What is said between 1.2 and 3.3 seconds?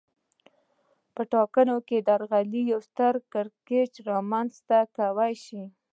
ټاکنو کې درغلي یو ستر